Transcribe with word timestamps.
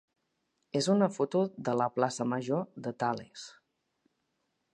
és 0.79 0.87
una 0.93 1.09
foto 1.17 1.43
de 1.69 1.75
la 1.83 1.89
plaça 1.99 2.29
major 2.33 2.67
de 2.87 2.95
Tales. 3.05 3.45